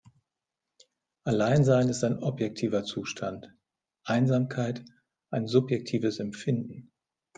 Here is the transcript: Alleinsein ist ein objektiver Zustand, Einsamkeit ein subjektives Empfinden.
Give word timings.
Alleinsein 1.25 1.87
ist 1.87 2.03
ein 2.03 2.23
objektiver 2.23 2.83
Zustand, 2.85 3.55
Einsamkeit 4.03 4.83
ein 5.29 5.45
subjektives 5.45 6.17
Empfinden. 6.19 6.89